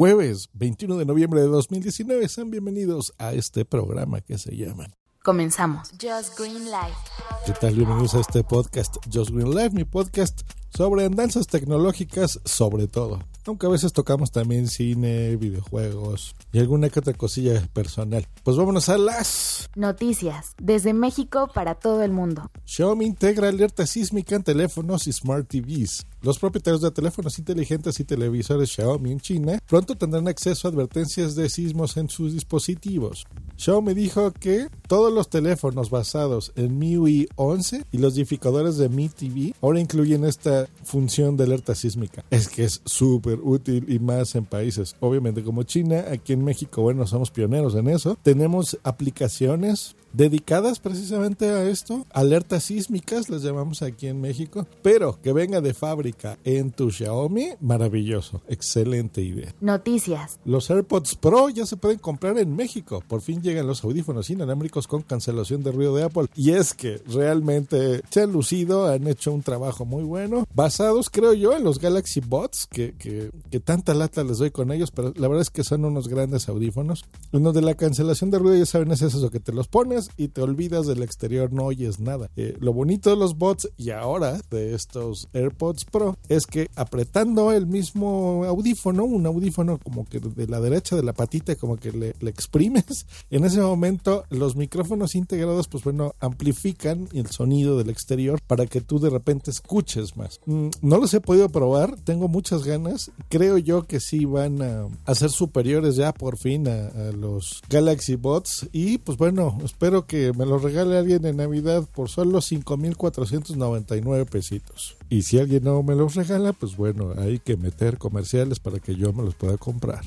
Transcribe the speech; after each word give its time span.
jueves 0.00 0.48
21 0.54 0.96
de 0.96 1.04
noviembre 1.04 1.42
de 1.42 1.48
2019. 1.48 2.26
Sean 2.26 2.50
bienvenidos 2.50 3.12
a 3.18 3.34
este 3.34 3.66
programa 3.66 4.22
que 4.22 4.38
se 4.38 4.56
llama 4.56 4.86
Comenzamos. 5.22 5.90
Just 6.00 6.38
Green 6.38 6.64
Life. 6.64 6.96
¿Qué 7.44 7.52
tal? 7.52 7.74
Bienvenidos 7.74 8.14
a 8.14 8.20
este 8.20 8.42
podcast 8.42 8.96
Just 9.12 9.28
Green 9.28 9.54
Life, 9.54 9.76
mi 9.76 9.84
podcast 9.84 10.40
sobre 10.70 11.04
andanzas 11.04 11.48
tecnológicas 11.48 12.40
sobre 12.46 12.86
todo. 12.86 13.18
Aunque 13.46 13.66
a 13.66 13.70
veces 13.70 13.92
tocamos 13.92 14.30
también 14.30 14.68
cine, 14.68 15.36
videojuegos 15.36 16.34
y 16.52 16.58
alguna 16.58 16.90
que 16.90 17.00
otra 17.00 17.14
cosilla 17.14 17.62
personal. 17.72 18.26
Pues 18.42 18.56
vámonos 18.56 18.88
a 18.88 18.98
las 18.98 19.68
noticias 19.74 20.54
desde 20.60 20.92
México 20.92 21.48
para 21.54 21.74
todo 21.74 22.02
el 22.02 22.12
mundo. 22.12 22.50
Xiaomi 22.64 23.06
integra 23.06 23.48
alerta 23.48 23.86
sísmica 23.86 24.36
en 24.36 24.42
teléfonos 24.42 25.06
y 25.06 25.12
smart 25.12 25.48
TVs. 25.48 26.06
Los 26.22 26.38
propietarios 26.38 26.82
de 26.82 26.90
teléfonos 26.90 27.38
inteligentes 27.38 27.98
y 27.98 28.04
televisores 28.04 28.70
Xiaomi 28.70 29.12
en 29.12 29.20
China 29.20 29.58
pronto 29.66 29.96
tendrán 29.96 30.28
acceso 30.28 30.68
a 30.68 30.70
advertencias 30.70 31.34
de 31.34 31.48
sismos 31.48 31.96
en 31.96 32.08
sus 32.08 32.32
dispositivos. 32.34 33.26
Xiaomi 33.60 33.92
dijo 33.92 34.32
que 34.32 34.68
todos 34.88 35.12
los 35.12 35.28
teléfonos 35.28 35.90
basados 35.90 36.50
en 36.56 36.78
MIUI 36.78 37.28
11 37.36 37.84
y 37.92 37.98
los 37.98 38.16
edificadores 38.16 38.78
de 38.78 38.88
Mi 38.88 39.10
TV 39.10 39.54
ahora 39.60 39.78
incluyen 39.78 40.24
esta 40.24 40.66
función 40.82 41.36
de 41.36 41.44
alerta 41.44 41.74
sísmica. 41.74 42.24
Es 42.30 42.48
que 42.48 42.64
es 42.64 42.80
súper 42.86 43.38
útil 43.42 43.84
y 43.86 43.98
más 43.98 44.34
en 44.34 44.46
países, 44.46 44.96
obviamente 45.00 45.44
como 45.44 45.64
China, 45.64 46.06
aquí 46.10 46.32
en 46.32 46.42
México, 46.42 46.80
bueno, 46.80 47.06
somos 47.06 47.30
pioneros 47.30 47.74
en 47.74 47.88
eso. 47.88 48.16
Tenemos 48.22 48.78
aplicaciones 48.82 49.94
dedicadas 50.12 50.78
precisamente 50.78 51.48
a 51.50 51.68
esto, 51.68 52.06
alertas 52.12 52.64
sísmicas 52.64 53.28
las 53.28 53.42
llamamos 53.42 53.82
aquí 53.82 54.06
en 54.06 54.20
México, 54.20 54.66
pero 54.82 55.20
que 55.22 55.32
venga 55.32 55.60
de 55.60 55.74
fábrica 55.74 56.38
en 56.44 56.70
tu 56.70 56.90
Xiaomi, 56.90 57.50
maravilloso, 57.60 58.42
excelente 58.48 59.22
idea. 59.22 59.54
Noticias. 59.60 60.38
Los 60.44 60.70
AirPods 60.70 61.16
Pro 61.16 61.48
ya 61.48 61.66
se 61.66 61.76
pueden 61.76 61.98
comprar 61.98 62.38
en 62.38 62.54
México, 62.54 63.02
por 63.06 63.20
fin 63.20 63.42
llegan 63.42 63.66
los 63.66 63.84
audífonos 63.84 64.30
inalámbricos 64.30 64.86
con 64.86 65.02
cancelación 65.02 65.62
de 65.62 65.72
ruido 65.72 65.94
de 65.94 66.04
Apple 66.04 66.26
y 66.34 66.52
es 66.52 66.74
que 66.74 67.00
realmente 67.06 68.02
se 68.10 68.22
han 68.22 68.32
lucido, 68.32 68.86
han 68.86 69.06
hecho 69.06 69.32
un 69.32 69.42
trabajo 69.42 69.84
muy 69.84 70.04
bueno, 70.04 70.46
basados 70.54 71.10
creo 71.10 71.32
yo 71.32 71.56
en 71.56 71.64
los 71.64 71.78
Galaxy 71.78 72.20
Bots, 72.20 72.66
que, 72.66 72.94
que, 72.98 73.30
que 73.50 73.60
tanta 73.60 73.94
lata 73.94 74.24
les 74.24 74.38
doy 74.38 74.50
con 74.50 74.72
ellos, 74.72 74.90
pero 74.90 75.12
la 75.16 75.28
verdad 75.28 75.42
es 75.42 75.50
que 75.50 75.64
son 75.64 75.84
unos 75.84 76.08
grandes 76.08 76.48
audífonos. 76.48 77.04
Uno 77.32 77.52
de 77.52 77.62
la 77.62 77.74
cancelación 77.74 78.30
de 78.30 78.38
ruido 78.38 78.56
ya 78.56 78.66
saben 78.66 78.90
es 78.92 79.02
eso, 79.02 79.30
que 79.30 79.40
te 79.40 79.52
los 79.52 79.68
pones 79.68 79.99
y 80.16 80.28
te 80.28 80.42
olvidas 80.42 80.86
del 80.86 81.02
exterior, 81.02 81.52
no 81.52 81.66
oyes 81.66 82.00
nada. 82.00 82.30
Eh, 82.36 82.56
lo 82.60 82.72
bonito 82.72 83.10
de 83.10 83.16
los 83.16 83.36
bots 83.36 83.68
y 83.76 83.90
ahora 83.90 84.40
de 84.50 84.74
estos 84.74 85.28
AirPods 85.32 85.84
Pro 85.84 86.16
es 86.28 86.46
que 86.46 86.70
apretando 86.76 87.52
el 87.52 87.66
mismo 87.66 88.44
audífono, 88.44 89.04
un 89.04 89.26
audífono 89.26 89.78
como 89.78 90.04
que 90.04 90.20
de 90.20 90.46
la 90.46 90.60
derecha 90.60 90.96
de 90.96 91.02
la 91.02 91.12
patita, 91.12 91.56
como 91.56 91.76
que 91.76 91.92
le, 91.92 92.14
le 92.20 92.30
exprimes, 92.30 93.06
en 93.30 93.44
ese 93.44 93.60
momento 93.60 94.24
los 94.30 94.56
micrófonos 94.56 95.14
integrados, 95.14 95.68
pues 95.68 95.84
bueno, 95.84 96.14
amplifican 96.20 97.08
el 97.12 97.30
sonido 97.30 97.78
del 97.78 97.90
exterior 97.90 98.40
para 98.46 98.66
que 98.66 98.80
tú 98.80 98.98
de 98.98 99.10
repente 99.10 99.50
escuches 99.50 100.16
más. 100.16 100.40
Mm, 100.46 100.68
no 100.82 100.98
los 100.98 101.12
he 101.14 101.20
podido 101.20 101.48
probar, 101.48 101.96
tengo 102.04 102.28
muchas 102.28 102.64
ganas. 102.64 103.10
Creo 103.28 103.58
yo 103.58 103.86
que 103.86 104.00
sí 104.00 104.24
van 104.24 104.62
a, 104.62 104.86
a 105.04 105.14
ser 105.14 105.30
superiores 105.30 105.96
ya 105.96 106.12
por 106.12 106.36
fin 106.36 106.68
a, 106.68 106.88
a 106.88 107.12
los 107.12 107.62
Galaxy 107.68 108.16
Bots 108.16 108.68
y 108.72 108.98
pues 108.98 109.18
bueno, 109.18 109.58
espero 109.64 109.89
espero 109.90 110.06
que 110.06 110.32
me 110.38 110.46
lo 110.46 110.58
regale 110.58 110.96
alguien 110.96 111.26
en 111.26 111.38
Navidad 111.38 111.84
por 111.92 112.08
solo 112.08 112.38
5.499 112.38 114.24
pesitos. 114.24 114.96
Y 115.08 115.22
si 115.22 115.40
alguien 115.40 115.64
no 115.64 115.82
me 115.82 115.96
los 115.96 116.14
regala, 116.14 116.52
pues 116.52 116.76
bueno, 116.76 117.12
hay 117.18 117.40
que 117.40 117.56
meter 117.56 117.98
comerciales 117.98 118.60
para 118.60 118.78
que 118.78 118.94
yo 118.94 119.12
me 119.12 119.24
los 119.24 119.34
pueda 119.34 119.56
comprar. 119.56 120.04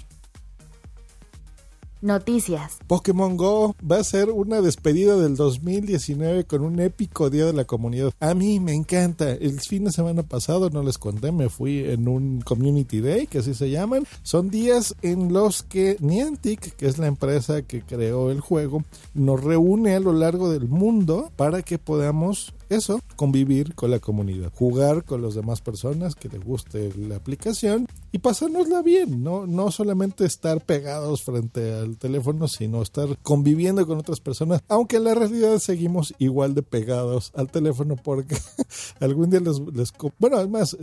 Noticias. 2.03 2.77
Pokémon 2.85 3.37
Go 3.37 3.75
va 3.89 3.97
a 3.97 4.03
ser 4.03 4.29
una 4.29 4.61
despedida 4.61 5.15
del 5.15 5.37
2019 5.37 6.43
con 6.43 6.61
un 6.61 6.79
épico 6.81 7.29
día 7.29 7.45
de 7.45 7.53
la 7.53 7.63
comunidad. 7.63 8.11
A 8.19 8.33
mí 8.33 8.59
me 8.59 8.73
encanta. 8.73 9.31
El 9.31 9.61
fin 9.61 9.85
de 9.85 9.91
semana 9.91 10.23
pasado, 10.23 10.69
no 10.69 10.83
les 10.83 10.97
conté, 10.97 11.31
me 11.31 11.50
fui 11.50 11.79
en 11.79 12.09
un 12.09 12.41
Community 12.41 13.00
Day, 13.00 13.28
que 13.28 13.39
así 13.39 13.53
se 13.53 13.69
llaman. 13.69 14.05
Son 14.22 14.50
días 14.50 14.95
en 15.01 15.31
los 15.31 15.63
que 15.63 15.95
Niantic, 16.01 16.75
que 16.75 16.88
es 16.88 16.97
la 16.97 17.07
empresa 17.07 17.61
que 17.61 17.81
creó 17.81 18.31
el 18.31 18.41
juego, 18.41 18.83
nos 19.13 19.41
reúne 19.41 19.95
a 19.95 19.99
lo 20.01 20.11
largo 20.11 20.51
del 20.51 20.67
mundo 20.67 21.31
para 21.38 21.61
que 21.61 21.78
podamos 21.78 22.53
eso, 22.69 23.00
convivir 23.16 23.75
con 23.75 23.91
la 23.91 24.00
comunidad, 24.00 24.51
jugar 24.53 25.03
con 25.03 25.22
las 25.22 25.35
demás 25.35 25.62
personas 25.62 26.16
que 26.16 26.29
les 26.29 26.44
guste 26.44 26.91
la 26.97 27.16
aplicación 27.16 27.88
y 28.12 28.19
pasárnosla 28.19 28.81
bien, 28.81 29.24
¿no? 29.24 29.47
No 29.47 29.72
solamente 29.72 30.25
estar 30.25 30.62
pegados 30.62 31.23
frente 31.23 31.73
al 31.73 31.97
teléfono, 31.97 32.47
sino 32.47 32.81
estar 32.81 33.18
conviviendo 33.22 33.85
con 33.88 33.97
otras 33.97 34.19
personas, 34.19 34.62
aunque 34.68 34.97
en 34.97 35.06
la 35.06 35.16
realidad 35.16 35.59
seguimos 35.59 36.13
igual 36.19 36.53
de 36.53 36.63
pegados 36.63 37.31
al 37.35 37.50
teléfono 37.50 37.96
porque 37.96 38.38
algún 39.00 39.29
día 39.29 39.40
les, 39.40 39.59
les 39.73 39.91
bueno, 40.19 40.38
además, 40.38 40.78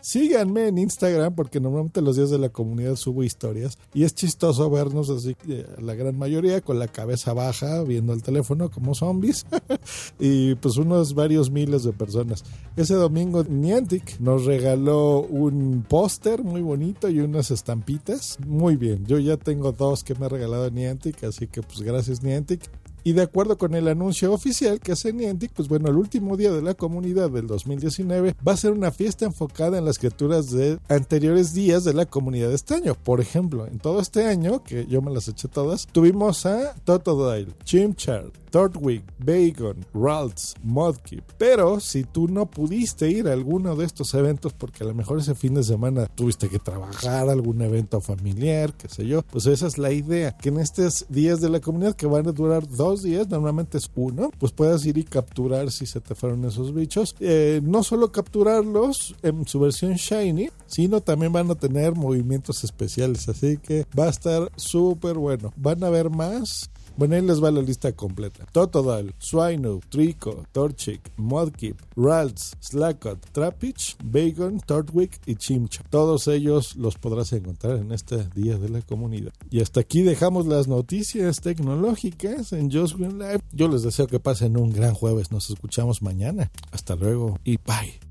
síganme 0.00 0.68
en 0.68 0.78
Instagram 0.78 1.34
porque 1.34 1.60
normalmente 1.60 2.02
los 2.02 2.16
días 2.16 2.30
de 2.30 2.38
la 2.38 2.48
comunidad 2.48 2.96
subo 2.96 3.24
historias 3.24 3.78
y 3.94 4.04
es 4.04 4.14
chistoso 4.14 4.68
vernos 4.70 5.10
así, 5.10 5.36
la 5.78 5.94
gran 5.94 6.18
mayoría 6.18 6.60
con 6.60 6.78
la 6.78 6.88
cabeza 6.88 7.32
baja 7.32 7.82
viendo 7.82 8.12
el 8.12 8.22
teléfono 8.22 8.70
como 8.70 8.94
zombies 8.94 9.46
y 10.18 10.54
pues 10.56 10.76
unos 10.76 11.09
varios 11.14 11.50
miles 11.50 11.84
de 11.84 11.92
personas. 11.92 12.44
Ese 12.76 12.94
domingo 12.94 13.44
Niantic 13.44 14.18
nos 14.20 14.44
regaló 14.44 15.20
un 15.20 15.84
póster 15.88 16.42
muy 16.42 16.60
bonito 16.60 17.08
y 17.08 17.20
unas 17.20 17.50
estampitas. 17.50 18.38
Muy 18.46 18.76
bien, 18.76 19.04
yo 19.06 19.18
ya 19.18 19.36
tengo 19.36 19.72
dos 19.72 20.04
que 20.04 20.14
me 20.14 20.26
ha 20.26 20.28
regalado 20.28 20.70
Niantic, 20.70 21.24
así 21.24 21.46
que 21.46 21.62
pues 21.62 21.80
gracias 21.82 22.22
Niantic. 22.22 22.70
Y 23.02 23.12
de 23.12 23.22
acuerdo 23.22 23.56
con 23.56 23.74
el 23.74 23.88
anuncio 23.88 24.32
oficial 24.32 24.80
que 24.80 24.92
hace 24.92 25.12
Niantic, 25.12 25.52
pues 25.52 25.68
bueno, 25.68 25.88
el 25.88 25.96
último 25.96 26.36
día 26.36 26.52
de 26.52 26.62
la 26.62 26.74
comunidad 26.74 27.30
del 27.30 27.46
2019 27.46 28.34
va 28.46 28.52
a 28.52 28.56
ser 28.56 28.72
una 28.72 28.90
fiesta 28.90 29.24
enfocada 29.24 29.78
en 29.78 29.84
las 29.84 29.98
criaturas 29.98 30.50
de 30.50 30.78
anteriores 30.88 31.54
días 31.54 31.84
de 31.84 31.94
la 31.94 32.06
comunidad 32.06 32.48
de 32.48 32.56
este 32.56 32.74
año. 32.74 32.94
Por 32.94 33.20
ejemplo, 33.20 33.66
en 33.66 33.78
todo 33.78 34.00
este 34.00 34.26
año, 34.26 34.62
que 34.62 34.86
yo 34.86 35.00
me 35.00 35.10
las 35.10 35.28
eché 35.28 35.48
todas, 35.48 35.86
tuvimos 35.86 36.44
a 36.44 36.74
Totodile, 36.84 37.54
Chimchar, 37.64 38.30
Thortwig, 38.50 39.02
Bacon, 39.18 39.84
Ralts, 39.94 40.54
Modkip. 40.62 41.24
Pero 41.38 41.80
si 41.80 42.04
tú 42.04 42.28
no 42.28 42.46
pudiste 42.46 43.08
ir 43.08 43.28
a 43.28 43.32
alguno 43.32 43.76
de 43.76 43.86
estos 43.86 44.12
eventos 44.14 44.52
porque 44.52 44.84
a 44.84 44.86
lo 44.86 44.94
mejor 44.94 45.18
ese 45.18 45.34
fin 45.34 45.54
de 45.54 45.62
semana 45.62 46.06
tuviste 46.06 46.48
que 46.48 46.58
trabajar 46.58 47.28
algún 47.28 47.62
evento 47.62 48.00
familiar, 48.00 48.72
qué 48.74 48.88
sé 48.88 49.06
yo, 49.06 49.22
pues 49.22 49.46
esa 49.46 49.66
es 49.66 49.78
la 49.78 49.92
idea, 49.92 50.36
que 50.36 50.48
en 50.48 50.58
estos 50.58 51.06
días 51.08 51.40
de 51.40 51.48
la 51.48 51.60
comunidad 51.60 51.94
que 51.94 52.06
van 52.06 52.28
a 52.28 52.32
durar 52.32 52.68
dos 52.68 53.02
días, 53.02 53.28
normalmente 53.28 53.78
es 53.78 53.90
uno, 53.94 54.30
pues 54.38 54.52
puedas 54.52 54.84
ir 54.86 54.98
y 54.98 55.04
capturar 55.04 55.70
si 55.70 55.86
se 55.86 56.00
te 56.00 56.14
fueron 56.14 56.44
esos 56.44 56.74
bichos. 56.74 57.14
Eh, 57.20 57.60
no 57.62 57.82
solo 57.82 58.12
capturarlos 58.12 59.14
en 59.22 59.46
su 59.46 59.60
versión 59.60 59.94
shiny, 59.94 60.50
sino 60.70 61.00
también 61.00 61.32
van 61.32 61.50
a 61.50 61.56
tener 61.56 61.94
movimientos 61.94 62.64
especiales, 62.64 63.28
así 63.28 63.58
que 63.58 63.86
va 63.98 64.04
a 64.04 64.10
estar 64.10 64.50
súper 64.56 65.16
bueno. 65.16 65.52
Van 65.56 65.82
a 65.84 65.90
ver 65.90 66.08
más 66.08 66.70
bueno, 67.00 67.14
ahí 67.14 67.22
les 67.22 67.42
va 67.42 67.50
la 67.50 67.62
lista 67.62 67.92
completa. 67.92 68.44
Totodile, 68.52 69.14
Swinub, 69.18 69.82
Trico, 69.88 70.44
Torchic, 70.52 71.00
Modkip, 71.16 71.80
Ralts, 71.96 72.56
Slackot, 72.60 73.18
Trapich, 73.32 73.96
Bacon, 74.04 74.60
Tortwick 74.60 75.18
y 75.24 75.36
Chimcha. 75.36 75.82
Todos 75.88 76.28
ellos 76.28 76.76
los 76.76 76.98
podrás 76.98 77.32
encontrar 77.32 77.76
en 77.76 77.92
este 77.92 78.28
Día 78.34 78.58
de 78.58 78.68
la 78.68 78.82
Comunidad. 78.82 79.32
Y 79.50 79.62
hasta 79.62 79.80
aquí 79.80 80.02
dejamos 80.02 80.46
las 80.46 80.68
noticias 80.68 81.40
tecnológicas 81.40 82.52
en 82.52 82.70
Just 82.70 82.96
Green 82.96 83.18
Live. 83.18 83.40
Yo 83.52 83.68
les 83.68 83.82
deseo 83.82 84.06
que 84.06 84.20
pasen 84.20 84.58
un 84.58 84.70
gran 84.70 84.92
jueves. 84.92 85.32
Nos 85.32 85.48
escuchamos 85.48 86.02
mañana. 86.02 86.50
Hasta 86.70 86.96
luego 86.96 87.38
y 87.44 87.56
bye. 87.56 88.09